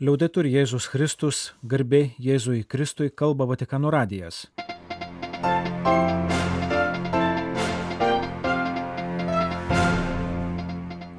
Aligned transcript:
Liaudetur 0.00 0.46
Jėzus 0.48 0.86
Kristus, 0.88 1.38
garbė 1.60 2.14
Jėzui 2.16 2.62
Kristui, 2.64 3.10
kalba 3.12 3.44
Vatikano 3.44 3.90
radijas. 3.92 4.46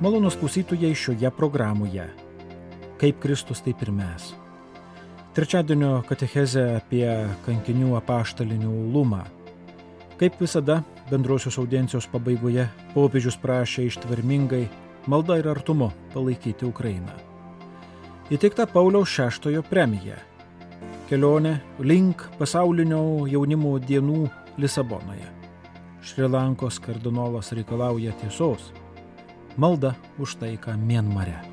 Malonus 0.02 0.40
klausytojai 0.42 0.96
šioje 0.98 1.30
programoje. 1.38 2.10
Kaip 2.98 3.22
Kristus, 3.22 3.62
taip 3.62 3.86
ir 3.86 3.94
mes. 3.94 4.32
Trečiadienio 5.38 6.00
katechezė 6.10 6.68
apie 6.82 7.06
kankinių 7.46 7.94
apaštalinių 8.02 8.76
lūmą. 8.98 9.24
Kaip 10.18 10.42
visada, 10.42 10.82
bendrosios 11.14 11.62
audiencijos 11.62 12.10
pabaigoje 12.10 12.66
popiežius 12.98 13.38
prašė 13.46 13.92
ištvermingai 13.94 14.66
malda 15.06 15.38
ir 15.38 15.54
artumu 15.54 15.94
palaikyti 16.16 16.66
Ukrainą. 16.66 17.31
Įteikta 18.32 18.64
Pauliaus 18.64 19.12
VI 19.44 19.60
premija. 19.68 20.16
Kelionė 21.10 21.58
link 21.84 22.24
pasaulinio 22.40 23.28
jaunimo 23.28 23.74
dienų 23.84 24.22
Lisabonoje. 24.56 25.28
Šrilankos 26.00 26.80
kardinolas 26.80 27.52
reikalauja 27.52 28.16
tiesos. 28.24 28.72
Malda 29.60 29.98
už 30.16 30.40
taiką 30.40 30.80
Mienmare. 30.80 31.51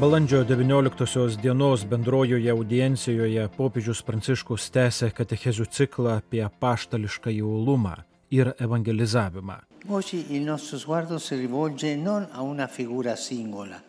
Balandžio 0.00 0.44
19 0.44 1.36
dienos 1.42 1.84
bendrojoje 1.84 2.50
audiencijoje 2.50 3.42
popiežius 3.56 4.00
Pranciškus 4.00 4.70
tęsė 4.72 5.10
katechezių 5.12 5.66
ciklą 5.76 6.14
apie 6.22 6.40
paštališką 6.62 7.28
jaulumą 7.34 7.92
ir 8.32 8.54
evangelizavimą. 8.56 9.58
Oggi 9.88 10.24
il 10.30 10.46
nostro 10.46 10.78
sguardo 10.78 11.18
si 11.18 11.36
rivolge 11.36 11.96
non 11.96 12.26
a 12.32 12.42
una 12.42 12.66
figura 12.66 13.16
singola. 13.16 13.82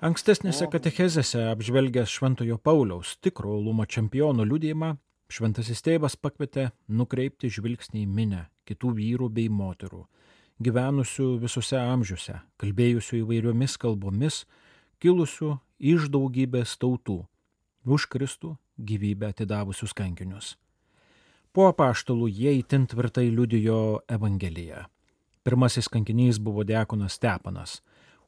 Ankstesnėse 0.00 0.70
katechezėse 0.70 1.42
apžvelgęs 1.50 2.14
Šventojo 2.14 2.58
Pauliaus 2.58 3.16
tikro 3.18 3.58
lumo 3.58 3.84
čempiono 3.86 4.44
liudėjimą, 4.46 4.94
Šventasis 5.28 5.82
tėvas 5.84 6.14
pakvietė 6.16 6.70
nukreipti 6.88 7.50
žvilgsnį 7.52 8.06
į 8.06 8.06
minę 8.08 8.46
kitų 8.68 8.94
vyrų 8.96 9.26
bei 9.28 9.50
moterų, 9.52 10.06
gyvenusių 10.62 11.38
visose 11.42 11.78
amžiuose, 11.78 12.40
kalbėjusių 12.58 13.22
įvairiomis 13.22 13.76
kalbomis, 13.80 14.44
kilusių 15.02 15.56
iš 15.78 16.08
daugybės 16.10 16.76
tautų, 16.82 17.22
už 17.86 18.06
Kristų 18.10 18.56
gyvybę 18.78 19.30
atidavusius 19.32 19.94
kankinius. 19.94 20.56
Po 21.52 21.68
apaštalų 21.70 22.28
jie 22.28 22.52
įtin 22.60 22.86
tvirtai 22.90 23.30
liudijo 23.32 24.02
Evangeliją. 24.10 24.84
Pirmasis 25.42 25.88
kankinys 25.88 26.38
buvo 26.38 26.64
diakonas 26.66 27.16
Stepanas, 27.16 27.80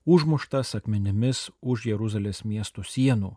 užmuštas 0.06 0.74
akmenimis 0.78 1.50
už 1.60 1.90
Jeruzalės 1.90 2.44
miestų 2.48 2.86
sienų. 2.86 3.34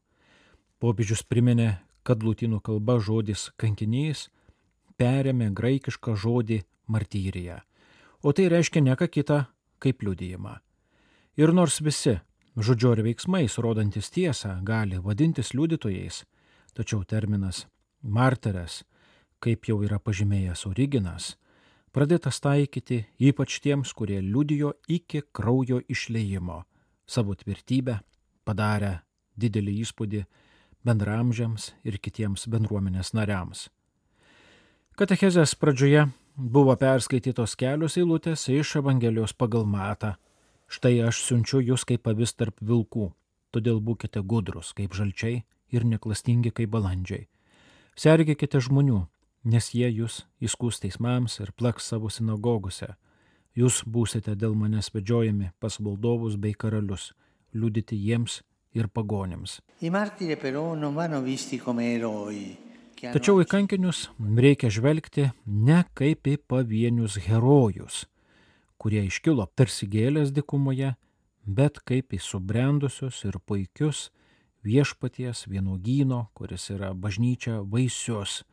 Popiežius 0.79 1.23
priminė, 1.27 1.83
kad 2.03 2.23
lūtinų 2.23 2.61
kalba 2.63 2.99
žodis 2.99 3.49
kankinys 3.59 4.29
perėmė 4.99 5.49
graikišką 5.55 6.15
žodį 6.15 6.61
martyrija, 6.87 7.63
o 8.23 8.31
tai 8.33 8.47
reiškia 8.49 8.81
ne 8.81 8.95
ką 8.95 9.07
kitą 9.11 9.43
kaip 9.83 10.03
liudijimą. 10.03 10.57
Ir 11.37 11.53
nors 11.53 11.81
visi 11.81 12.19
žodžio 12.55 12.93
ir 12.95 13.03
veiksmais 13.07 13.57
rodantis 13.57 14.11
tiesą 14.13 14.59
gali 14.63 14.99
vadintis 15.01 15.53
liudytojais, 15.53 16.23
tačiau 16.73 17.03
terminas 17.03 17.65
marteras, 18.01 18.83
kaip 19.43 19.67
jau 19.67 19.81
yra 19.83 19.99
pažymėjęs 19.99 20.65
originas, 20.69 21.33
pradėtas 21.93 22.39
taikyti 22.43 23.03
ypač 23.19 23.59
tiems, 23.63 23.93
kurie 23.93 24.21
liudijo 24.21 24.73
iki 24.87 25.23
kraujo 25.33 25.81
išleimo, 25.89 26.63
savo 27.05 27.35
tvirtybę 27.35 27.99
padarę 28.45 29.01
didelį 29.39 29.79
įspūdį 29.83 30.23
bendramžiams 30.85 31.71
ir 31.83 31.97
kitiems 31.99 32.47
bendruomenės 32.51 33.13
nariams. 33.17 33.69
Katechezės 34.99 35.55
pradžioje 35.57 36.05
buvo 36.35 36.75
perskaitytos 36.79 37.55
kelios 37.59 37.97
eilutės 37.97 38.47
iš 38.49 38.77
Evangelijos 38.79 39.33
pagal 39.33 39.65
matą. 39.69 40.15
Štai 40.67 41.03
aš 41.05 41.21
siunčiu 41.27 41.61
jūs 41.61 41.85
kaip 41.85 42.07
avis 42.09 42.33
tarp 42.33 42.57
vilkų, 42.61 43.11
todėl 43.53 43.81
būkite 43.81 44.23
gudrus 44.25 44.73
kaip 44.73 44.95
žalčiai 44.97 45.43
ir 45.69 45.85
neklastingi 45.85 46.51
kaip 46.51 46.71
balandžiai. 46.73 47.27
Sergėkite 47.93 48.57
žmonių, 48.57 49.03
nes 49.45 49.69
jie 49.75 49.89
jūs 49.89 50.23
įskūs 50.41 50.81
teismams 50.81 51.39
ir 51.43 51.53
plaks 51.53 51.91
savo 51.93 52.09
sinagogose. 52.09 52.95
Jūs 53.53 53.83
būsite 53.85 54.33
dėl 54.33 54.57
manęs 54.57 54.89
vedžiojami 54.93 55.51
pas 55.61 55.77
valdovus 55.77 56.39
bei 56.41 56.57
karalius, 56.57 57.11
liudyti 57.53 57.99
jiems 57.99 58.41
ir 58.73 58.89
pagonėms. 58.89 59.59
I 59.85 59.93
martiri 59.93 60.39
però 60.41 60.73
non 60.73 60.95
vanno 60.97 61.21
visti 61.21 61.61
come 61.61 61.93
eroi. 61.93 62.72
Tačiau 63.11 63.41
į 63.43 63.47
kankinius 63.51 64.05
reikia 64.39 64.69
žvelgti 64.71 65.25
ne 65.43 65.81
kaip 65.97 66.27
į 66.29 66.37
pavienius 66.47 67.17
herojus, 67.25 68.05
kurie 68.79 69.01
iškilo 69.09 69.49
tarsi 69.59 69.89
gėlės 69.91 70.31
dikumoje, 70.31 70.93
bet 71.43 71.81
kaip 71.83 72.15
į 72.15 72.21
subrendusius 72.23 73.19
ir 73.27 73.35
puikius 73.43 74.05
viešpaties 74.63 75.49
vienuogyno, 75.51 76.29
kuris 76.33 76.69
yra 76.71 76.93
bažnyčia 76.95 77.59
vaisius, 77.67 78.43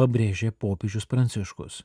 pabrėžė 0.00 0.54
popiežius 0.56 1.04
Pranciškus. 1.04 1.82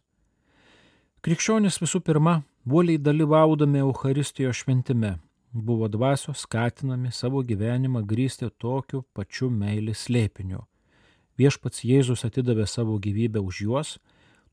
Krikščionis 1.27 1.81
visų 1.83 1.99
pirma, 2.07 2.37
uoliai 2.63 3.01
dalyvaudami 3.03 3.83
Euharistijos 3.83 4.63
šventime, 4.63 5.17
buvo 5.51 5.91
dvasios 5.91 6.45
skatinami 6.47 7.11
savo 7.11 7.43
gyvenimą 7.43 8.05
grįsti 8.07 8.47
tokiu 8.55 9.03
pačiu 9.11 9.51
meilės 9.51 10.07
slėpiniu. 10.07 10.63
Viešpats 11.37 11.83
Jėzus 11.85 12.25
atidavė 12.25 12.65
savo 12.65 12.97
gyvybę 12.97 13.41
už 13.45 13.61
juos, 13.61 13.97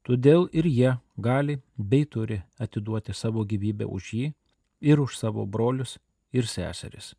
todėl 0.04 0.48
ir 0.52 0.66
jie 0.68 0.96
gali 1.16 1.60
bei 1.76 2.04
turi 2.04 2.42
atiduoti 2.60 3.14
savo 3.16 3.44
gyvybę 3.44 3.88
už 3.88 4.10
jį 4.12 4.26
ir 4.84 5.00
už 5.00 5.16
savo 5.16 5.46
brolius 5.46 5.96
ir 6.32 6.44
seseris. 6.44 7.14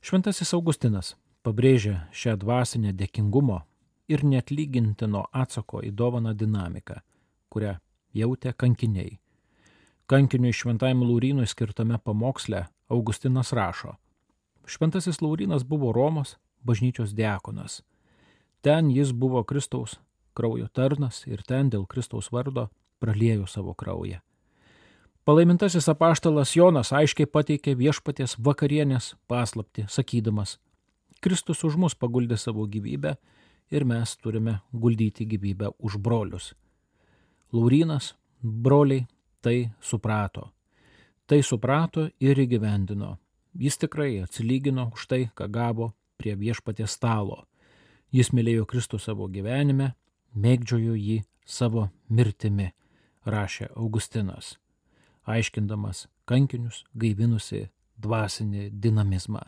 Šventasis 0.00 0.54
Augustinas 0.56 1.14
pabrėžia 1.44 2.06
šią 2.12 2.38
dvasinę 2.40 2.94
dėkingumo 2.96 3.60
ir 4.08 4.24
netlygintino 4.24 5.26
atsako 5.32 5.82
į 5.84 5.92
dovaną 5.92 6.32
dinamiką, 6.32 7.00
kurią 7.52 7.76
jautė 8.16 8.52
kankiniai. 8.56 9.18
Kankiniui 10.08 10.52
šventajam 10.52 11.04
Laurynui 11.04 11.46
skirtame 11.48 11.98
pamoksle 11.98 12.66
Augustinas 12.88 13.52
rašo. 13.56 13.96
Šventasis 14.64 15.20
Laurinas 15.20 15.64
buvo 15.64 15.92
Romos 15.92 16.36
bažnyčios 16.64 17.12
diakonas. 17.16 17.82
Ten 18.64 18.88
jis 18.90 19.12
buvo 19.12 19.42
Kristaus 19.44 19.98
kraujo 20.34 20.70
tarnas 20.72 21.26
ir 21.28 21.42
ten 21.46 21.68
dėl 21.68 21.84
Kristaus 21.86 22.30
vardo 22.32 22.70
praliejo 22.98 23.44
savo 23.46 23.74
kraują. 23.74 24.22
Palaimintasis 25.24 25.88
apaštalas 25.88 26.56
Jonas 26.56 26.92
aiškiai 26.92 27.28
pateikė 27.28 27.74
viešpaties 27.76 28.38
vakarienės 28.40 29.14
paslapti, 29.28 29.84
sakydamas, 29.88 30.58
Kristus 31.20 31.62
už 31.64 31.78
mus 31.80 31.94
paguldė 31.96 32.36
savo 32.36 32.66
gyvybę 32.68 33.14
ir 33.72 33.84
mes 33.88 34.16
turime 34.20 34.58
guldyti 34.72 35.24
gyvybę 35.28 35.70
už 35.78 35.96
brolius. 35.96 36.52
Laurinas, 37.52 38.14
broliai, 38.42 39.06
tai 39.40 39.70
suprato. 39.80 40.50
Tai 41.26 41.40
suprato 41.40 42.10
ir 42.20 42.40
įgyvendino. 42.40 43.14
Jis 43.56 43.80
tikrai 43.80 44.18
atsilygino 44.24 44.90
už 44.92 45.06
tai, 45.08 45.22
ką 45.32 45.48
gavo 45.48 45.94
prie 46.20 46.34
viešpaties 46.36 46.96
stalo. 46.98 47.46
Jis 48.14 48.30
mylėjo 48.30 48.62
Kristų 48.70 49.00
savo 49.02 49.26
gyvenime, 49.26 49.90
mėgdžiojo 50.38 50.92
jį 50.94 51.16
savo 51.46 51.88
mirtimi, 52.06 52.68
rašė 53.26 53.72
Augustinas, 53.74 54.52
aiškindamas 55.26 56.04
kankinius 56.30 56.84
gaivinusi 56.94 57.64
dvasinį 57.98 58.68
dinamizmą. 58.70 59.42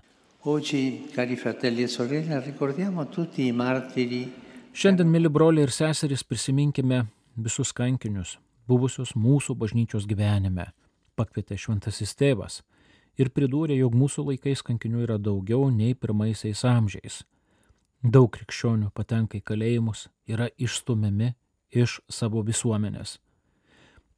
Oggi, 0.47 0.81
cari 1.15 1.37
fratelli 1.39 1.87
e 1.87 1.89
sorelle, 1.91 2.41
ricordiamo 2.43 3.07
tutti 3.07 3.47
i 3.47 3.53
martiri 3.53 4.25
Šiandien, 4.77 5.09
mėly 5.09 5.31
broliai 5.33 5.65
ir 5.65 5.71
seserys, 5.73 6.27
prisiminkime 6.27 6.99
visus 7.41 7.71
kankinius, 7.73 8.35
buvusius 8.69 9.15
mūsų 9.17 9.55
bažnyčios 9.57 10.05
gyvenime, 10.11 10.67
pakvietė 11.17 11.57
šventasis 11.57 12.13
tėvas 12.19 12.59
ir 13.17 13.31
pridūrė, 13.33 13.79
jog 13.79 13.95
mūsų 13.97 14.27
laikais 14.27 14.61
kankinių 14.67 15.07
yra 15.07 15.17
daugiau 15.17 15.71
nei 15.73 15.95
pirmaisiais 15.95 16.67
amžiais. 16.69 17.23
Daug 18.03 18.31
krikščionių 18.37 18.91
patenka 18.95 19.39
į 19.39 19.43
kalėjimus, 19.43 20.09
yra 20.29 20.49
išstumiami 20.59 21.33
iš 21.71 22.01
savo 22.09 22.43
visuomenės. 22.43 23.19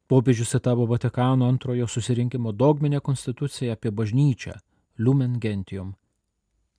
Popiežius 0.09 0.51
citavo 0.55 0.85
Vatikano 0.89 1.47
antrojo 1.47 1.87
susirinkimo 1.87 2.51
dogminę 2.51 2.99
konstituciją 2.99 3.73
apie 3.73 3.91
bažnyčią 3.91 4.57
Lumen 4.97 5.39
Gentium. 5.39 5.93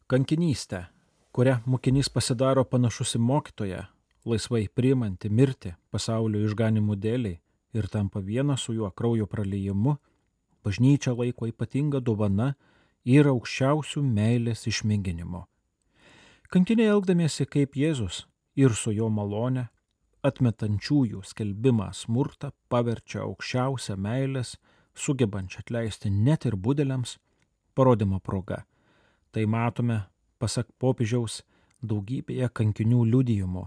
Kankinystę, 0.06 0.86
kurią 1.32 1.60
mokinys 1.66 2.08
pasidaro 2.10 2.64
panašus 2.64 3.14
į 3.14 3.20
mokytoją, 3.22 3.84
laisvai 4.26 4.66
priimanti 4.68 5.30
mirti 5.30 5.74
pasaulio 5.90 6.42
išganimų 6.48 6.96
dėliai 6.96 7.38
ir 7.72 7.86
tampa 7.88 8.20
viena 8.20 8.56
su 8.56 8.74
juo 8.74 8.90
kraujo 8.90 9.26
praleijimu, 9.30 9.96
bažnyčia 10.64 11.14
laiko 11.14 11.46
ypatinga 11.46 12.00
dovana 12.00 12.54
ir 13.04 13.30
aukščiausių 13.30 14.02
meilės 14.02 14.66
išmėginimo. 14.66 15.46
Kankiniai 16.50 16.90
elgdamiesi 16.90 17.44
kaip 17.46 17.76
Jėzus 17.78 18.24
ir 18.58 18.72
su 18.74 18.90
jo 18.90 19.06
malone, 19.14 19.68
atmetančiųjų 20.26 21.20
skelbimą 21.22 21.92
smurtą 21.94 22.48
paverčia 22.66 23.20
aukščiausią 23.22 23.94
meilės, 23.94 24.56
sugebančią 24.98 25.60
atleisti 25.62 26.10
net 26.10 26.48
ir 26.50 26.56
budeliams, 26.58 27.12
parodymo 27.78 28.18
proga. 28.18 28.64
Tai 29.30 29.44
matome, 29.46 30.00
pasak 30.42 30.66
popiežiaus, 30.82 31.44
daugybėje 31.86 32.48
kankinių 32.50 33.04
liudijimų, 33.12 33.62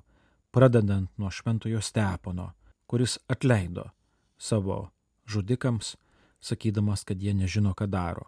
pradedant 0.52 1.08
nuo 1.16 1.32
šventojo 1.32 1.80
Stepono, 1.80 2.50
kuris 2.86 3.16
atleido 3.32 3.86
savo 4.36 4.90
žudikams, 5.24 5.94
sakydamas, 6.44 7.06
kad 7.08 7.24
jie 7.24 7.32
nežino, 7.32 7.72
ką 7.72 7.88
daro. 7.88 8.28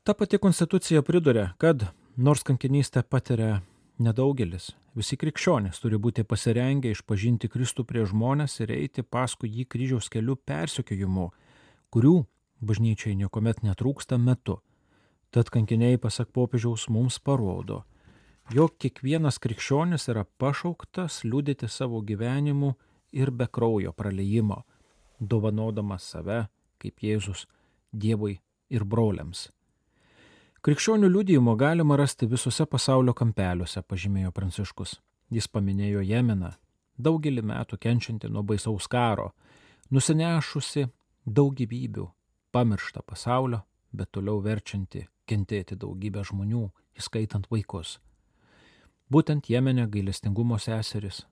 Ta 0.00 0.16
pati 0.16 0.40
konstitucija 0.40 1.04
priduria, 1.04 1.50
kad 1.60 1.90
nors 2.16 2.42
kankinystę 2.42 3.02
patiria 3.02 3.62
nedaugelis, 3.98 4.68
visi 4.94 5.16
krikščionys 5.18 5.80
turi 5.82 5.98
būti 5.98 6.22
pasirengę 6.22 6.92
išpažinti 6.94 7.50
Kristų 7.50 7.84
prie 7.88 8.04
žmonės 8.06 8.60
ir 8.62 8.70
eiti 8.74 9.02
paskui 9.02 9.50
jį 9.50 9.64
kryžiaus 9.66 10.06
keliu 10.12 10.36
persikiojimu, 10.36 11.30
kurių 11.90 12.14
bažnyčiai 12.62 13.16
niekuomet 13.18 13.64
netrūksta 13.66 14.18
metu. 14.18 14.60
Tad 15.34 15.50
kankiniai, 15.50 15.98
pasak 15.98 16.30
popiežiaus, 16.30 16.86
mums 16.88 17.18
parodo, 17.18 17.82
jog 18.54 18.76
kiekvienas 18.78 19.40
krikščionis 19.42 20.06
yra 20.12 20.22
pašauktas 20.38 21.24
liūdėti 21.26 21.66
savo 21.66 21.98
gyvenimu 22.06 22.76
ir 23.10 23.34
be 23.34 23.50
kraujo 23.50 23.90
praleimo, 23.92 24.62
dovanodamas 25.18 26.06
save 26.14 26.44
kaip 26.78 27.02
Jėzus 27.02 27.48
Dievui 27.90 28.38
ir 28.70 28.84
broliams. 28.86 29.48
Krikščionių 30.64 31.10
liūdėjimo 31.12 31.52
galima 31.60 31.98
rasti 32.00 32.24
visose 32.24 32.64
pasaulio 32.64 33.12
kampeliuose, 33.12 33.82
pažymėjo 33.84 34.30
Pranciškus. 34.32 34.94
Jis 35.28 35.44
paminėjo 35.52 36.00
Jemeną, 36.00 36.54
daugelį 36.96 37.44
metų 37.44 37.76
kenčianti 37.82 38.30
nuo 38.32 38.40
baisaus 38.48 38.86
karo, 38.88 39.34
nusinešusi 39.92 40.86
daug 41.26 41.52
gyvybių, 41.60 42.06
pamirštą 42.56 43.04
pasaulio, 43.04 43.60
bet 43.92 44.08
toliau 44.16 44.40
verčianti 44.40 45.04
kentėti 45.28 45.76
daugybę 45.76 46.24
žmonių, 46.24 46.64
įskaitant 46.96 47.52
vaikus. 47.52 47.98
Būtent 49.12 49.52
Jemenė 49.52 49.84
gailestingumo 49.92 50.56
seseris, 50.56 51.26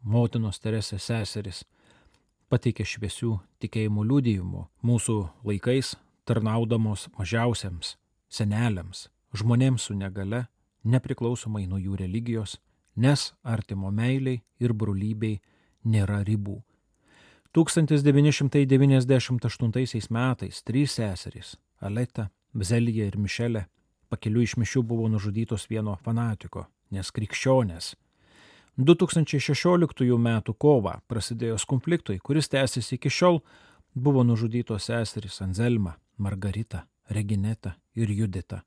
motinos 0.00 0.64
Teresės 0.64 1.12
seseris, 1.12 1.66
pateikė 2.48 2.88
šviesių 2.88 3.34
tikėjimų 3.60 4.08
liūdėjimų 4.08 4.68
mūsų 4.80 5.18
laikais 5.44 5.98
tarnaudamos 6.24 7.10
mažiausiams, 7.18 7.98
seneliams, 8.32 9.10
žmonėms 9.36 9.88
su 9.88 9.94
negale, 9.96 10.46
nepriklausomai 10.84 11.66
nuo 11.68 11.78
jų 11.80 11.96
religijos, 12.00 12.58
nes 12.96 13.34
artimo 13.42 13.90
meiliai 13.90 14.42
ir 14.60 14.72
brolybei 14.72 15.40
nėra 15.84 16.24
ribų. 16.26 16.62
1998 17.52 20.10
metais 20.10 20.62
trys 20.62 20.92
seserys- 20.96 21.56
Aleta, 21.86 22.30
Bzelija 22.54 23.06
ir 23.06 23.16
Mišelė- 23.16 23.66
pakeliu 24.10 24.42
iš 24.42 24.56
mišių 24.56 24.82
buvo 24.82 25.08
nužudytos 25.08 25.68
vieno 25.68 25.98
fanatiko, 26.04 26.66
nes 26.90 27.10
krikščionės. 27.10 27.94
2016 28.78 30.16
m. 30.16 30.42
kovą 30.58 31.00
prasidėjus 31.08 31.64
konfliktui, 31.66 32.18
kuris 32.18 32.48
tęsiasi 32.48 32.94
iki 32.94 33.10
šiol, 33.10 33.40
buvo 33.94 34.24
nužudytos 34.24 34.84
seserys 34.84 35.42
Anzelma, 35.42 35.94
Margarita, 36.18 36.86
Regineta 37.10 37.74
ir 37.94 38.10
Judita. 38.10 38.62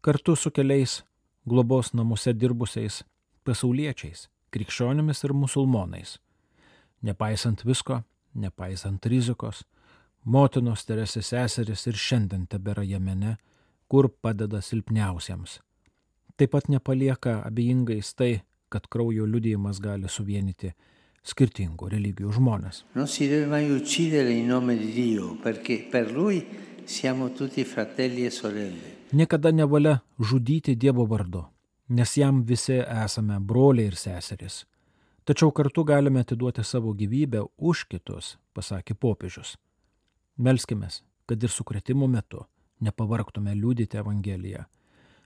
Kartu 0.00 0.36
su 0.36 0.50
keliais 0.50 1.02
globos 1.48 1.92
namuose 1.94 2.32
dirbusiais 2.32 3.02
pasauliečiais, 3.44 4.28
krikščionimis 4.50 5.24
ir 5.24 5.34
musulmonais. 5.36 6.18
Nepaisant 7.02 7.64
visko, 7.66 8.00
nepaisant 8.34 9.06
rizikos, 9.06 9.64
motinos 10.24 10.86
Teresės 10.88 11.32
seseris 11.34 11.86
ir 11.86 11.98
šiandien 12.00 12.46
tebėra 12.48 12.84
Jemene, 12.86 13.36
kur 13.88 14.08
padeda 14.08 14.62
silpniausiems. 14.64 15.60
Taip 16.36 16.50
pat 16.56 16.70
nepalieka 16.72 17.42
abejingais 17.44 18.14
tai, 18.16 18.42
kad 18.72 18.88
kraujo 18.90 19.26
liudijimas 19.28 19.78
gali 19.78 20.08
suvienyti 20.10 20.72
skirtingų 21.24 21.88
religijų 21.92 22.32
žmonės. 22.36 22.82
Non 22.96 23.06
si 23.08 23.28
deve 23.30 23.46
mai 23.52 23.68
uccidere 23.72 24.32
in 24.34 24.48
nome 24.50 24.76
di 24.80 24.90
Dio, 24.92 25.36
perché 25.44 25.78
per 25.92 26.10
lui 26.12 26.42
e. 28.76 28.92
Niekada 29.12 29.50
nevalia 29.52 30.00
žudyti 30.18 30.74
Dievo 30.74 31.06
vardu, 31.06 31.44
nes 31.88 32.16
jam 32.16 32.42
visi 32.42 32.80
esame 33.04 33.38
broliai 33.40 33.86
ir 33.92 33.96
seserys. 33.96 34.64
Tačiau 35.24 35.52
kartu 35.52 35.84
galime 35.84 36.20
atiduoti 36.20 36.64
savo 36.64 36.92
gyvybę 36.92 37.46
už 37.56 37.86
kitus, 37.88 38.36
pasakė 38.52 38.94
popiežius. 38.94 39.56
Melskime, 40.36 40.88
kad 41.26 41.42
ir 41.42 41.48
sukretimų 41.48 42.08
metu 42.10 42.44
nepavarktume 42.84 43.54
liūdyti 43.56 44.00
Evangeliją. 44.00 44.64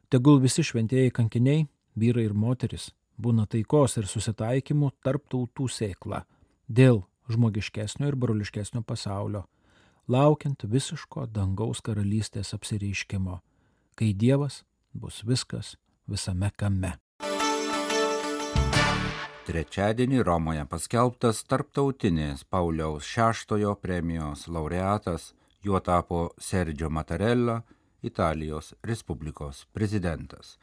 Tegul 0.08 0.38
visi 0.40 0.62
šventieji 0.62 1.10
kankiniai, 1.10 1.66
vyrai 1.99 2.28
ir 2.28 2.34
moteris, 2.34 2.93
būna 3.19 3.46
taikos 3.50 3.99
ir 3.99 4.06
susitaikymų 4.06 4.93
tarp 5.02 5.26
tautų 5.32 5.66
sėkla 5.69 6.22
dėl 6.69 7.02
žmogiškesnio 7.32 8.08
ir 8.08 8.16
broliškesnio 8.16 8.82
pasaulio, 8.87 9.44
laukiant 10.08 10.64
visiško 10.64 11.26
dangaus 11.26 11.82
karalystės 11.84 12.55
apsireiškimo, 12.56 13.38
kai 13.94 14.14
Dievas 14.16 14.62
bus 14.93 15.20
viskas 15.28 15.76
visame 16.08 16.50
kame. 16.56 16.96
Trečiadienį 19.49 20.22
Romoje 20.28 20.64
paskelbtas 20.69 21.43
tarptautinės 21.49 22.44
Pauliaus 22.44 23.08
VI 23.08 23.75
premijos 23.81 24.49
laureatas, 24.49 25.32
juo 25.64 25.81
tapo 25.81 26.34
Sergio 26.37 26.90
Mattarella, 26.90 27.62
Italijos 28.02 28.75
Respublikos 28.84 29.66
prezidentas. 29.72 30.58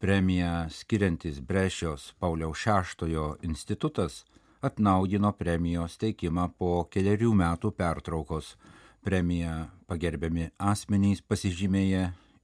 Premiją 0.00 0.70
skiriantis 0.72 1.40
Brešios 1.40 2.14
Pauliaus 2.18 2.64
VI 2.64 3.36
institutas 3.42 4.24
atnaujino 4.62 5.32
premijos 5.36 5.96
teikimą 6.00 6.48
po 6.58 6.84
keliarių 6.92 7.34
metų 7.36 7.72
pertraukos. 7.76 8.56
Premiją 9.00 9.52
pagerbiami 9.88 10.50
asmenys 10.60 11.22
pasižymėję 11.24 12.02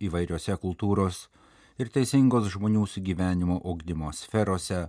įvairiose 0.09 0.55
kultūros 0.63 1.27
ir 1.77 1.91
teisingos 1.93 2.49
žmonių 2.55 2.87
sugyvenimo 2.89 3.59
ugdymo 3.61 4.09
sferose 4.17 4.87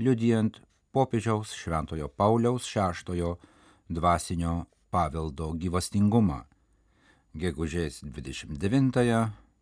liudijant 0.00 0.62
popiežiaus 0.96 1.52
Šventojo 1.52 2.08
Pauliaus 2.08 2.64
VI 2.72 3.34
dvasinio 3.90 4.64
paveldo 4.90 5.52
gyvastingumą. 5.60 6.40
Gegužės 7.36 8.00
29-ąją 8.02 9.20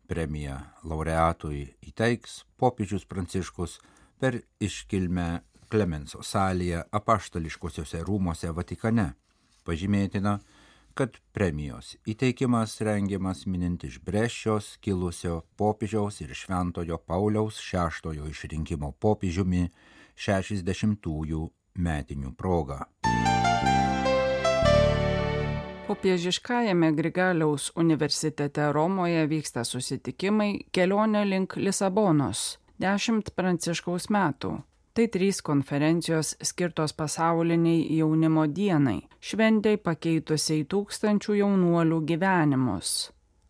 premiją 0.09 0.55
laureatui 0.83 1.67
įteiks 1.85 2.45
popiežius 2.57 3.05
Pranciškus 3.05 3.77
per 4.19 4.39
iškilmę 4.59 5.41
Klemenso 5.69 6.23
salėje 6.25 6.81
apaštališkosiuose 6.97 7.99
rūmose 8.07 8.49
Vatikane. 8.57 9.11
Pažymėtina, 9.67 10.39
kad 10.99 11.15
premijos 11.31 11.93
įteikimas 12.11 12.73
rengiamas 12.83 13.45
minint 13.47 13.85
iš 13.87 14.01
Brešios 14.03 14.73
kilusio 14.83 15.37
popiežiaus 15.55 16.19
ir 16.19 16.33
Šventojo 16.35 16.97
Pauliaus 16.99 17.61
VI 17.63 18.17
išrinkimo 18.27 18.91
popiežiumi 18.99 19.69
60-ųjų 20.19 21.45
metinių 21.79 22.33
proga. 22.35 22.81
Popiežiškajame 25.87 26.91
Grigaliaus 26.99 27.71
universitete 27.79 28.67
Romoje 28.75 29.23
vyksta 29.31 29.63
susitikimai 29.63 30.65
kelionė 30.75 31.23
link 31.25 31.55
Lisabonos- 31.55 32.57
dešimt 32.83 33.31
pranciškaus 33.39 34.11
metų. 34.11 34.57
Tai 34.99 35.07
trys 35.07 35.41
konferencijos 35.41 36.35
skirtos 36.43 36.93
pasauliniai 36.93 37.97
jaunimo 37.97 38.41
dienai, 38.55 38.97
šventai 39.23 39.77
pakeitusiai 39.79 40.65
tūkstančių 40.73 41.37
jaunuolių 41.37 41.99
gyvenimus. 42.09 42.89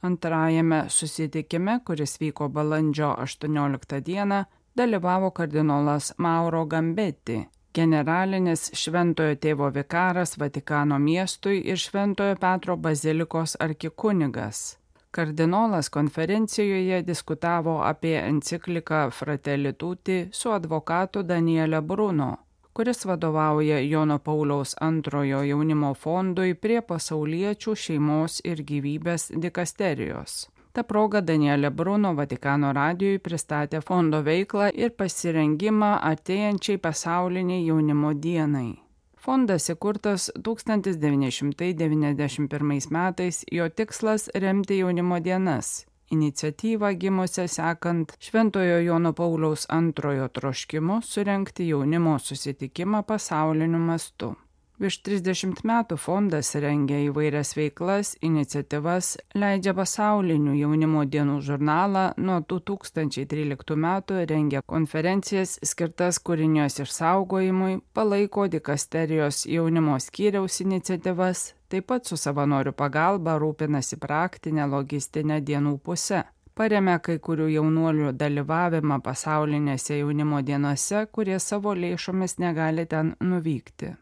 Antrajame 0.06 0.84
susitikime, 0.94 1.80
kuris 1.88 2.20
vyko 2.22 2.52
balandžio 2.54 3.10
18 3.26 4.02
dieną, 4.06 4.44
dalyvavo 4.78 5.32
kardinolas 5.32 6.12
Mauro 6.18 6.68
Gambetti, 6.70 7.40
generalinis 7.74 8.70
Šventojo 8.84 9.42
tėvo 9.42 9.72
vikaras 9.74 10.38
Vatikano 10.38 11.02
miestui 11.02 11.64
ir 11.66 11.82
Šventojo 11.82 12.38
Petro 12.38 12.78
bazilikos 12.78 13.58
arkikunigas. 13.60 14.79
Kardinolas 15.12 15.90
konferencijoje 15.90 17.02
diskutavo 17.02 17.82
apie 17.82 18.18
encikliką 18.28 19.12
Fratelli 19.12 19.74
Tutti 19.74 20.30
su 20.32 20.52
advokatu 20.52 21.24
Daniele 21.24 21.82
Bruno, 21.82 22.38
kuris 22.74 23.06
vadovauja 23.06 23.80
Jono 23.80 24.20
Pauliaus 24.20 24.76
antrojo 24.82 25.42
jaunimo 25.44 25.94
fondui 25.94 26.54
prie 26.54 26.82
pasauliečių 26.82 27.74
šeimos 27.76 28.36
ir 28.46 28.62
gyvybės 28.72 29.26
dikasterijos. 29.46 30.36
Ta 30.74 30.84
proga 30.84 31.24
Danielė 31.26 31.72
Bruno 31.74 32.14
Vatikano 32.14 32.70
radijui 32.78 33.18
pristatė 33.18 33.82
fondo 33.82 34.22
veiklą 34.22 34.70
ir 34.74 34.94
pasirengimą 35.02 35.90
artėjančiai 36.12 36.78
pasauliniai 36.78 37.66
jaunimo 37.66 38.14
dienai. 38.14 38.89
Fondas 39.20 39.68
įkurtas 39.70 40.32
1991 40.48 42.92
metais, 42.96 43.44
jo 43.52 43.70
tikslas 43.70 44.30
remti 44.34 44.78
jaunimo 44.80 45.20
dienas, 45.20 45.86
iniciatyvą 46.12 46.94
gimusią 47.02 47.48
sekant 47.52 48.14
Šventojo 48.20 48.80
Jono 48.80 49.14
Pauliaus 49.14 49.66
antrojo 49.70 50.28
troškimu 50.28 51.02
surenkti 51.04 51.68
jaunimo 51.68 52.20
susitikimą 52.20 53.04
pasauliniu 53.04 53.80
mastu. 53.80 54.36
Virš 54.80 55.02
30 55.04 55.66
metų 55.68 55.98
fondas 56.00 56.54
rengia 56.56 57.02
įvairias 57.04 57.50
veiklas, 57.58 58.14
iniciatyvas, 58.24 59.10
leidžia 59.36 59.74
pasaulinių 59.76 60.54
jaunimo 60.56 61.04
dienų 61.04 61.36
žurnalą, 61.44 62.04
nuo 62.16 62.38
2013 62.54 63.76
metų 63.76 64.22
rengia 64.32 64.64
konferencijas 64.64 65.58
skirtas 65.68 66.22
kūrinijos 66.24 66.80
išsaugojimui, 66.86 67.82
palaiko 67.92 68.48
dikasterijos 68.48 69.44
jaunimo 69.52 70.00
skyriaus 70.00 70.64
iniciatyvas, 70.64 71.44
taip 71.68 71.92
pat 71.92 72.08
su 72.08 72.16
savanorių 72.16 72.72
pagalba 72.72 73.36
rūpinasi 73.36 74.00
praktinę 74.00 74.72
logistinę 74.72 75.44
dienų 75.44 75.78
pusę 75.84 76.24
paremia 76.56 77.02
kai 77.04 77.20
kurių 77.20 77.52
jaunuolių 77.52 78.16
dalyvavimą 78.16 79.04
pasaulinėse 79.04 80.00
jaunimo 80.00 80.40
dienose, 80.40 81.10
kurie 81.12 81.40
savo 81.40 81.76
lėšomis 81.76 82.40
negali 82.40 82.88
ten 82.88 83.18
nuvykti 83.20 83.98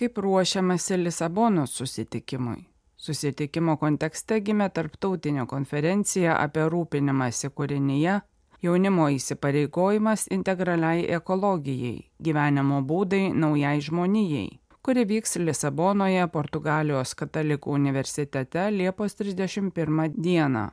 kaip 0.00 0.18
ruošiamasi 0.18 0.96
Lisabonos 1.04 1.76
susitikimui. 1.76 2.62
Susitikimo 2.96 3.74
kontekste 3.76 4.38
gimė 4.40 4.70
tarptautinė 4.72 5.44
konferencija 5.48 6.38
apie 6.40 6.64
rūpinimąsi 6.72 7.50
kūrinyje, 7.58 8.14
jaunimo 8.64 9.10
įsipareigojimas 9.16 10.24
integraliai 10.36 11.04
ekologijai, 11.18 11.98
gyvenimo 12.28 12.80
būdai 12.92 13.20
naujai 13.44 13.74
žmonijai, 13.90 14.46
kuri 14.80 15.04
vyks 15.12 15.36
Lisabonoje, 15.44 16.24
Portugalijos 16.32 17.12
katalikų 17.20 17.76
universitete 17.76 18.70
Liepos 18.78 19.20
31 19.20 20.16
dieną. 20.16 20.66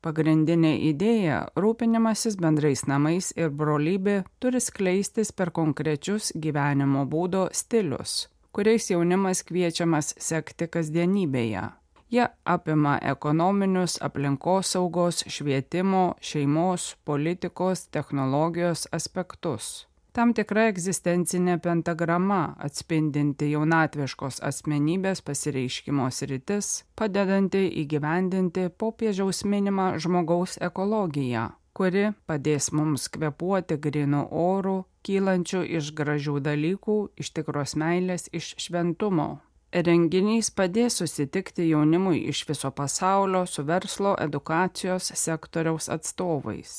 Pagrindinė 0.00 0.74
idėja- 0.88 1.46
rūpinimasis 1.62 2.40
bendrais 2.40 2.88
namais 2.88 3.32
ir 3.36 3.50
brolybė 3.50 4.24
turi 4.40 4.60
skleistis 4.60 5.32
per 5.32 5.50
konkrečius 5.50 6.32
gyvenimo 6.32 7.04
būdo 7.04 7.48
stilius 7.52 8.20
kuriais 8.52 8.90
jaunimas 8.90 9.42
kviečiamas 9.46 10.14
sekti 10.18 10.68
kasdienybėje. 10.68 11.68
Jie 12.10 12.24
apima 12.44 12.96
ekonominius, 13.02 14.00
aplinkosaugos, 14.02 15.22
švietimo, 15.30 16.14
šeimos, 16.20 16.96
politikos, 17.04 17.86
technologijos 17.86 18.88
aspektus. 18.92 19.86
Tam 20.10 20.32
tikra 20.34 20.64
egzistencinė 20.72 21.60
pentagrama 21.62 22.56
atspindinti 22.66 23.52
jaunatviškos 23.52 24.40
asmenybės 24.42 25.22
pasireiškimo 25.22 26.08
sritis, 26.10 26.80
padedanti 26.98 27.68
įgyvendinti 27.84 28.66
popiežiaus 28.74 29.44
minimą 29.46 29.92
žmogaus 30.02 30.58
ekologiją, 30.66 31.44
kuri 31.78 32.08
padės 32.26 32.72
mums 32.74 33.06
kvepuoti 33.14 33.78
grinu 33.78 34.24
oru, 34.34 34.80
kylančių 35.06 35.62
iš 35.78 35.92
gražių 35.98 36.40
dalykų, 36.44 36.96
iš 37.20 37.32
tikros 37.36 37.76
meilės, 37.80 38.28
iš 38.32 38.54
šventumo. 38.64 39.30
Renginys 39.70 40.48
padės 40.50 40.96
susitikti 40.98 41.68
jaunimui 41.68 42.24
iš 42.32 42.42
viso 42.48 42.70
pasaulio 42.74 43.44
su 43.46 43.62
verslo 43.62 44.16
edukacijos 44.18 45.12
sektoriaus 45.14 45.86
atstovais. 45.94 46.72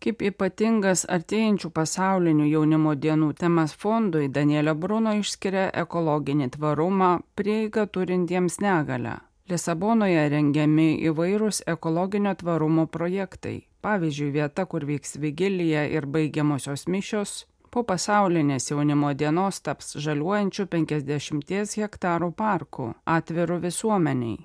Kaip 0.00 0.22
ypatingas 0.24 1.02
artėjančių 1.12 1.68
pasaulinių 1.76 2.46
jaunimo 2.52 2.94
dienų 2.96 3.32
temas 3.40 3.74
fondui 3.76 4.30
Danielio 4.32 4.72
Bruno 4.74 5.16
išskiria 5.18 5.66
ekologinį 5.82 6.48
tvarumą 6.54 7.10
prieigą 7.36 7.84
turintiems 7.96 8.60
negalę. 8.64 9.18
Lisabonoje 9.50 10.28
rengiami 10.30 10.88
įvairūs 11.10 11.64
ekologinio 11.74 12.36
tvarumo 12.38 12.86
projektai. 12.86 13.56
Pavyzdžiui, 13.80 14.30
vieta, 14.34 14.66
kur 14.66 14.84
vyks 14.84 15.16
vigilija 15.20 15.84
ir 15.88 16.06
baigiamosios 16.06 16.86
mišios, 16.88 17.46
po 17.70 17.82
pasaulinės 17.86 18.70
jaunimo 18.70 19.14
dienos 19.14 19.60
taps 19.64 19.96
žaliuojančių 20.04 20.66
50 20.74 21.76
hektarų 21.80 22.32
parku, 22.36 22.94
atviru 23.06 23.58
visuomeniai. 23.62 24.38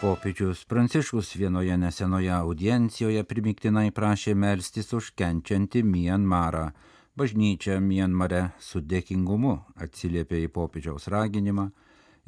Popiežius 0.00 0.64
Pranciškus 0.68 1.32
vienoje 1.40 1.76
nesenoje 1.80 2.30
audiencijoje 2.30 3.24
primiktinai 3.24 3.88
prašė 3.96 4.34
melstis 4.36 4.92
už 4.92 5.14
kenčiantį 5.16 5.82
Mienmarą. 5.82 6.68
Bažnyčia 7.16 7.78
Mienmare 7.80 8.50
su 8.60 8.82
dėkingumu 8.84 9.54
atsiliepė 9.80 10.42
į 10.44 10.50
popiežiaus 10.52 11.08
raginimą 11.08 11.70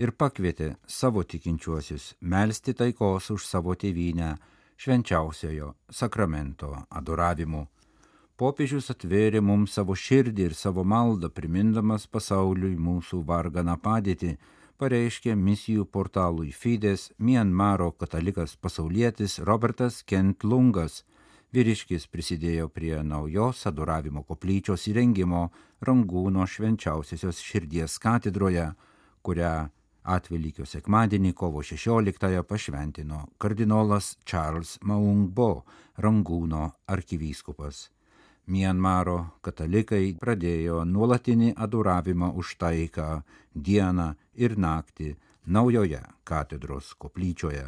ir 0.00 0.14
pakvietė 0.16 0.70
savo 0.88 1.22
tikinčiuosius 1.28 2.14
melstį 2.20 2.74
taikos 2.80 3.28
už 3.36 3.44
savo 3.44 3.76
tėvynę 3.76 4.32
švenčiausiojo 4.78 5.74
sakramento 5.90 6.70
adoravimu. 6.88 7.66
Popiežius 8.38 8.92
atvėrė 8.94 9.40
mums 9.42 9.74
savo 9.74 9.96
širdį 9.98 10.44
ir 10.46 10.54
savo 10.54 10.84
maldą, 10.86 11.26
primindamas 11.34 12.06
pasauliui 12.06 12.76
mūsų 12.78 13.24
varganą 13.26 13.74
padėtį, 13.82 14.36
pareiškė 14.78 15.34
misijų 15.34 15.88
portalui 15.90 16.52
Fides 16.54 17.08
Mianmaro 17.18 17.90
katalikas 17.90 18.54
pasaulietis 18.54 19.40
Robertas 19.42 20.04
Kent 20.06 20.46
Lungas. 20.46 21.02
Vyriškis 21.50 22.06
prisidėjo 22.12 22.68
prie 22.70 23.00
naujos 23.02 23.64
adoravimo 23.66 24.22
koplyčios 24.22 24.86
įrengimo 24.92 25.48
Rangūno 25.82 26.46
švenčiausiosios 26.46 27.42
širdies 27.42 27.98
katedroje, 27.98 28.68
kurią 29.26 29.54
Atvelykio 30.08 30.64
sekmadienį 30.64 31.34
kovo 31.36 31.60
16-ąją 31.60 32.42
pašventino 32.48 33.20
kardinolas 33.38 34.14
Charles 34.24 34.78
Maungbo, 34.80 35.64
Rangūno 36.00 36.70
arkivyskupas. 36.88 37.88
Mienmaro 38.48 39.18
katalikai 39.44 40.14
pradėjo 40.20 40.84
nuolatinį 40.88 41.50
adoravimą 41.64 42.30
už 42.40 42.54
taiką 42.62 43.08
dieną 43.54 44.06
ir 44.40 44.56
naktį 44.56 45.10
naujoje 45.44 46.00
katedros 46.24 46.94
koplyčioje. 46.96 47.66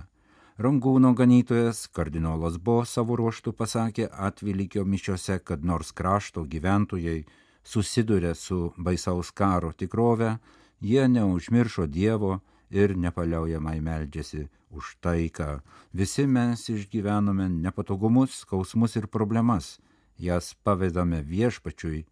Rangūno 0.60 1.12
ganytojas 1.16 1.86
kardinolas 1.92 2.56
Bo 2.56 2.78
savo 2.84 3.18
ruoštų 3.20 3.52
pasakė 3.56 4.08
atvilykio 4.28 4.84
mišiose, 4.84 5.38
kad 5.44 5.64
nors 5.64 5.92
krašto 5.92 6.44
gyventojai 6.44 7.24
susiduria 7.64 8.34
su 8.34 8.72
baisaus 8.76 9.30
karo 9.30 9.72
tikrove, 9.72 10.38
jie 10.80 11.08
neužmiršo 11.08 11.86
Dievo 11.86 12.40
ir 12.70 12.96
nepaliaujamai 12.96 13.80
meldžiasi 13.80 14.48
už 14.70 14.96
taiką. 15.00 15.60
Visi 15.92 16.26
mes 16.26 16.68
išgyvename 16.68 17.48
nepatogumus, 17.48 18.42
skausmus 18.44 18.96
ir 18.96 19.06
problemas, 19.06 19.80
jas 20.18 20.54
pavedame 20.64 21.22
viešpačiui. 21.22 22.06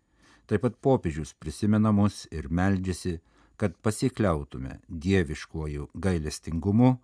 Taip 0.48 0.64
pat 0.64 0.78
popiežius 0.80 1.34
prisimena 1.34 1.92
mus 1.92 2.26
ir 2.32 2.48
meldžiasi, 2.50 3.18
kad 3.56 3.74
pasikliautume 3.82 4.78
dieviškuoju 4.88 5.88
gailestingumu, 5.94 6.96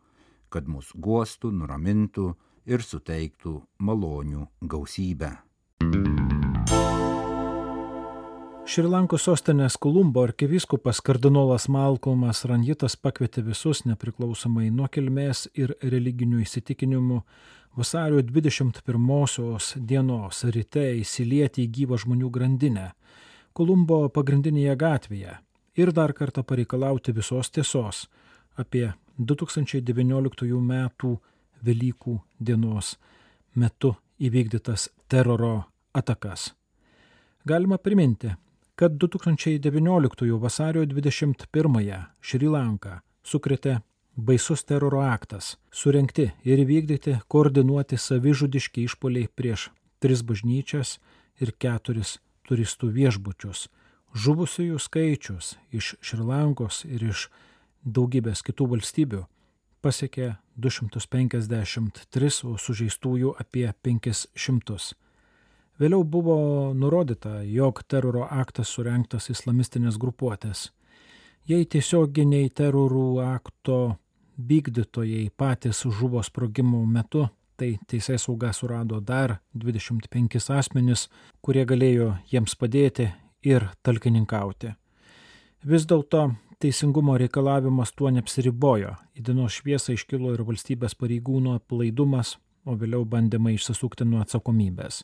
kad 0.49 0.69
mus 0.71 0.93
guostų, 0.95 1.51
nuramintų 1.51 2.29
ir 2.71 2.83
suteiktų 2.83 3.59
malonių 3.79 4.47
gausybę. 4.63 5.35
Šrilankos 8.75 9.23
sostinės 9.29 9.77
Kolumbo 9.79 10.25
arkivyskupas 10.27 10.99
kardinolas 11.07 11.69
Malkolmas 11.71 12.41
Ranjitas 12.51 12.97
pakvietė 12.99 13.45
visus 13.47 13.85
nepriklausomai 13.87 14.65
nuo 14.75 14.89
kilmės 14.91 15.45
ir 15.55 15.77
religinių 15.79 16.41
įsitikinimų 16.43 17.21
vasario 17.79 18.19
21 18.27 19.79
dienos 19.93 20.43
ryte 20.57 20.89
įsilieti 21.05 21.69
į 21.69 21.71
gyvą 21.77 22.01
žmonių 22.03 22.33
grandinę 22.35 22.89
Kolumbo 23.53 24.09
pagrindinėje 24.09 24.75
gatvėje 24.83 25.39
ir 25.79 25.95
dar 25.95 26.11
kartą 26.13 26.43
pareikalauti 26.43 27.15
visos 27.15 27.55
tiesos 27.55 28.09
apie 28.59 28.89
2019 29.19 30.51
m. 30.59 30.91
Velykų 31.63 32.21
dienos 32.41 32.97
metu 33.55 33.95
įvykdytas 34.19 34.91
teroro 35.07 35.61
atakas. 35.95 36.51
Galima 37.45 37.79
priminti, 37.79 38.33
kad 38.75 38.93
2019 38.93 40.39
vasario 40.39 40.83
21-ąją 40.83 41.99
Šri 42.21 42.49
Lanką 42.51 42.99
sukrėtė 43.23 43.79
baisus 44.17 44.65
teroro 44.65 45.03
aktas- 45.07 45.57
surenkti 45.81 46.33
ir 46.45 46.59
įvykdyti 46.65 47.21
koordinuoti 47.29 47.97
savižudiški 47.97 48.85
išpoliai 48.89 49.29
prieš 49.29 49.71
tris 50.01 50.23
bažnyčias 50.23 50.99
ir 51.41 51.53
keturis 51.53 52.19
turistų 52.49 52.91
viešbučius. 52.99 53.69
Žuvusiųjų 54.15 54.79
skaičius 54.79 55.55
iš 55.73 55.95
Šrilankos 56.01 56.85
ir 56.85 57.03
iš 57.11 57.29
daugybės 57.85 58.43
kitų 58.43 58.69
valstybių 58.75 59.25
pasiekė 59.83 60.37
253, 60.57 62.45
o 62.45 62.59
sužeistųjų 62.59 63.35
apie 63.39 63.73
500. 63.83 64.95
Vėliau 65.75 66.05
buvo 66.07 66.37
nurodyta, 66.79 67.41
jog 67.43 67.81
teroro 67.91 68.29
aktas 68.31 68.71
surenktas 68.77 69.27
islamistinės 69.33 69.97
grupuotės. 69.99 70.69
Jei 71.51 71.67
tiesioginiai 71.67 72.53
terorų 72.55 73.09
akto 73.25 73.79
vykdytojai 74.39 75.33
patys 75.37 75.83
žuvo 75.99 76.23
sprogimo 76.23 76.85
metu, 76.87 77.27
tai 77.59 77.75
teisės 77.91 78.29
sauga 78.29 78.53
surado 78.55 79.01
dar 79.01 79.41
25 79.55 80.39
asmenis, 80.55 81.09
kurie 81.43 81.67
galėjo 81.67 82.15
jiems 82.31 82.55
padėti 82.55 83.11
ir 83.43 83.67
talkininkauti. 83.83 84.73
Vis 85.67 85.91
dėlto 85.91 86.29
teisingumo 86.63 87.19
reikalavimas 87.19 87.93
tuo 87.99 88.15
neapsiribojo. 88.15 88.95
Į 89.19 89.27
dienos 89.27 89.59
šviesą 89.59 89.99
iškilo 89.99 90.35
ir 90.35 90.47
valstybės 90.47 90.95
pareigūnų 90.95 91.59
aplaidumas, 91.59 92.37
o 92.65 92.79
vėliau 92.79 93.03
bandymai 93.05 93.59
išsisukti 93.59 94.07
nuo 94.09 94.23
atsakomybės. 94.23 95.03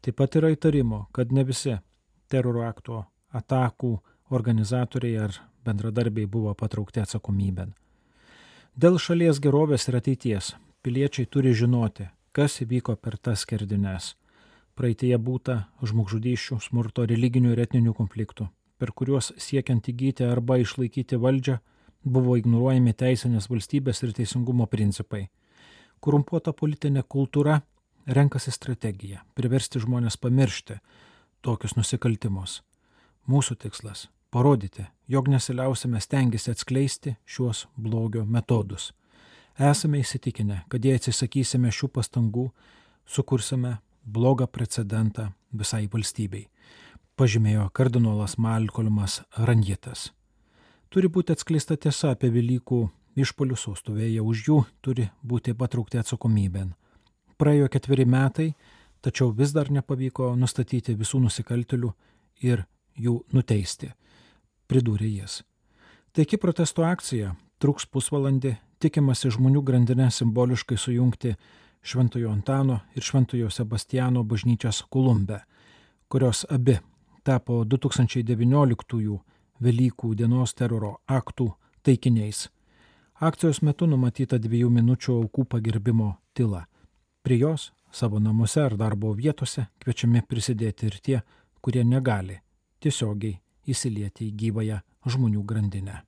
Taip 0.00 0.16
pat 0.16 0.36
yra 0.40 0.48
įtarimo, 0.54 1.08
kad 1.12 1.32
ne 1.32 1.44
visi 1.44 1.74
teroro 2.32 2.64
akto 2.64 3.02
atakų 3.36 3.90
organizatoriai 4.32 5.18
ar 5.26 5.36
bendradarbiai 5.66 6.26
buvo 6.26 6.54
patraukti 6.56 7.02
atsakomybėn. 7.02 7.74
Dėl 8.80 8.96
šalies 9.02 9.42
gerovės 9.44 9.88
ir 9.90 9.98
ateities 9.98 10.54
piliečiai 10.80 11.26
turi 11.26 11.52
žinoti, 11.52 12.06
kas 12.32 12.60
įvyko 12.64 12.96
per 12.96 13.18
tas 13.18 13.44
skerdines. 13.44 14.14
Praeitie 14.78 15.12
būta 15.18 15.66
žmogžudyščių, 15.84 16.60
smurto, 16.64 17.04
religinių 17.04 17.52
ir 17.52 17.60
etninių 17.66 17.92
konfliktų, 17.98 18.46
per 18.78 18.94
kuriuos 18.96 19.34
siekiant 19.36 19.90
įgyti 19.92 20.24
arba 20.24 20.56
išlaikyti 20.62 21.18
valdžią 21.20 21.58
buvo 22.04 22.38
ignoruojami 22.40 22.94
teisinės 22.96 23.50
valstybės 23.50 24.00
ir 24.06 24.14
teisingumo 24.16 24.64
principai. 24.66 25.26
Korumpuota 26.00 26.54
politinė 26.56 27.02
kultūra 27.04 27.60
renkasi 28.06 28.50
strategiją- 28.50 29.18
priversti 29.36 29.80
žmonės 29.80 30.16
pamiršti 30.16 30.78
tokius 31.42 31.76
nusikaltimus. 31.76 32.62
Mūsų 33.28 33.56
tikslas- 33.56 34.08
parodyti, 34.32 34.86
jog 35.08 35.28
nesiliausime 35.28 36.00
stengiasi 36.00 36.50
atskleisti 36.50 37.16
šiuos 37.26 37.66
blogio 37.76 38.24
metodus. 38.24 38.92
Esame 39.58 40.00
įsitikinę, 40.00 40.62
kad 40.68 40.84
jei 40.84 40.94
atsisakysime 40.94 41.68
šių 41.68 41.88
pastangų, 41.88 42.50
sukursime 43.06 43.78
blogą 44.06 44.46
precedentą 44.46 45.32
visai 45.52 45.86
valstybei, 45.88 46.48
pažymėjo 47.16 47.70
kardinolas 47.72 48.38
Malkolmas 48.38 49.22
Ranjitas. 49.36 50.10
Turi 50.90 51.08
būti 51.08 51.32
atskleista 51.32 51.76
tiesa 51.76 52.10
apie 52.10 52.30
Velykų 52.30 52.90
išpolius, 53.16 53.68
o 53.68 53.74
stovėję 53.74 54.22
už 54.22 54.44
jų 54.48 54.64
turi 54.82 55.10
būti 55.22 55.54
patraukti 55.54 55.98
atsakomybėn 55.98 56.74
praėjo 57.40 57.70
ketveri 57.72 58.04
metai, 58.04 58.50
tačiau 59.00 59.32
vis 59.32 59.54
dar 59.56 59.70
nepavyko 59.72 60.34
nustatyti 60.36 60.94
visų 60.98 61.22
nusikaltelių 61.24 61.92
ir 62.44 62.66
jų 63.00 63.20
nuteisti, 63.32 63.92
pridūrė 64.68 65.08
jis. 65.08 65.40
Taigi 66.12 66.40
protesto 66.42 66.84
akcija 66.84 67.34
truks 67.62 67.86
pusvalandį, 67.86 68.56
tikimasi 68.82 69.32
žmonių 69.32 69.62
grandinę 69.64 70.10
simboliškai 70.12 70.78
sujungti 70.80 71.36
Šventojo 71.82 72.32
Antano 72.32 72.80
ir 72.96 73.04
Šventojo 73.04 73.50
Sebastiano 73.50 74.24
bažnyčias 74.24 74.82
Kolumbe, 74.90 75.40
kurios 76.08 76.44
abi 76.50 76.78
tapo 77.24 77.64
2019 77.64 79.20
Velykų 79.60 80.14
dienos 80.16 80.54
teroro 80.56 80.94
aktų 81.04 81.50
taikiniais. 81.84 82.48
Akcijos 83.20 83.60
metu 83.60 83.84
numatyta 83.84 84.38
dviejų 84.40 84.70
minučių 84.72 85.18
aukų 85.20 85.44
pagerbimo 85.52 86.14
tyla. 86.32 86.64
Prie 87.22 87.38
jos 87.38 87.72
savo 87.92 88.18
namuose 88.18 88.62
ar 88.64 88.76
darbo 88.80 89.10
vietose 89.12 89.66
kviečiami 89.82 90.22
prisidėti 90.28 90.86
ir 90.88 90.94
tie, 91.04 91.18
kurie 91.60 91.82
negali 91.84 92.38
tiesiogiai 92.80 93.36
įsilieti 93.68 94.30
į 94.30 94.36
gyvąją 94.40 94.78
žmonių 95.04 95.42
grandinę. 95.44 95.98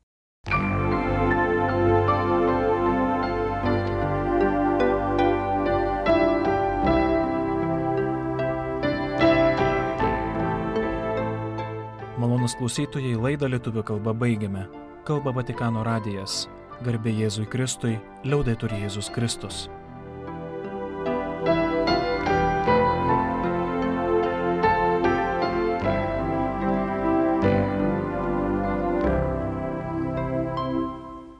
Malonus 12.22 12.56
klausytojai 12.56 13.18
laidą 13.18 13.52
lietuvių 13.52 13.84
kalba 13.84 14.16
baigiame. 14.16 14.64
Kalba 15.04 15.34
Vatikano 15.36 15.84
radijas. 15.84 16.46
Garbė 16.86 17.12
Jėzui 17.20 17.44
Kristui, 17.50 17.98
liaudai 18.24 18.56
turi 18.56 18.80
Jėzus 18.86 19.12
Kristus. 19.12 19.66